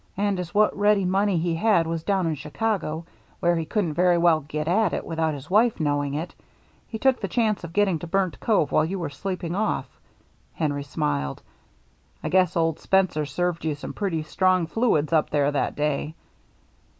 And 0.17 0.39
as 0.39 0.51
what 0.51 0.75
ready 0.75 1.05
money 1.05 1.37
he 1.37 1.53
had 1.53 1.85
was 1.85 2.01
down 2.03 2.25
in 2.25 2.33
Chicago, 2.33 3.05
where 3.39 3.55
he 3.55 3.65
couldn't 3.65 3.93
very 3.93 4.17
well 4.17 4.39
get 4.39 4.67
at 4.67 4.93
it 4.93 5.05
without 5.05 5.35
his 5.35 5.47
wife 5.51 5.79
knowing 5.79 6.15
it, 6.15 6.33
he 6.87 6.97
HARBOR 6.97 7.19
LIGHTS 7.21 7.21
391 7.21 7.21
took 7.21 7.21
the 7.21 7.35
chance 7.35 7.63
of 7.63 7.73
getting 7.73 7.99
to 7.99 8.07
Burnt 8.07 8.39
Cove 8.39 8.71
while 8.71 8.83
you 8.83 8.97
were 8.97 9.11
sleeping 9.11 9.53
off 9.53 9.87
—"Henry 10.55 10.81
smiled." 10.83 11.43
I 12.23 12.29
guess 12.29 12.57
old 12.57 12.79
Spencer 12.79 13.27
served 13.27 13.63
you 13.63 13.75
some 13.75 13.93
pretty 13.93 14.23
strong 14.23 14.65
fluids 14.65 15.13
up 15.13 15.29
there 15.29 15.51
that 15.51 15.75
day. 15.75 16.15